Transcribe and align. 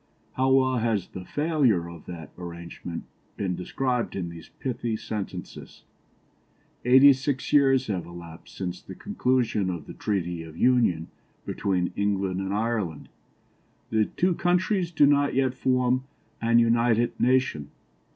How 0.31 0.49
well 0.51 0.77
has 0.77 1.09
the 1.09 1.23
"failure" 1.25 1.87
of 1.87 2.07
that 2.07 2.31
arrangement 2.35 3.03
been 3.37 3.55
described 3.55 4.15
in 4.15 4.29
these 4.29 4.49
pithy 4.49 4.97
sentences 4.97 5.83
"Eighty 6.83 7.13
six 7.13 7.53
years 7.53 7.85
have 7.85 8.07
elapsed 8.07 8.57
since 8.57 8.81
the 8.81 8.95
conclusion 8.95 9.69
of 9.69 9.85
the 9.85 9.93
Treaty 9.93 10.41
of 10.41 10.57
Union 10.57 11.09
between 11.45 11.93
England 11.95 12.39
and 12.39 12.51
Ireland. 12.51 13.09
The 13.91 14.05
two 14.05 14.33
countries 14.33 14.89
do 14.89 15.05
not 15.05 15.35
yet 15.35 15.53
form 15.53 16.05
an 16.41 16.57
united 16.57 17.19
nation. 17.19 17.69